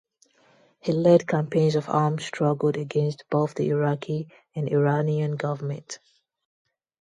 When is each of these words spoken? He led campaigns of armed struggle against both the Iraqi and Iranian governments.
He 0.79 0.93
led 0.93 1.27
campaigns 1.27 1.75
of 1.75 1.87
armed 1.87 2.21
struggle 2.23 2.69
against 2.69 3.23
both 3.29 3.53
the 3.53 3.69
Iraqi 3.69 4.29
and 4.55 4.67
Iranian 4.67 5.35
governments. 5.35 5.99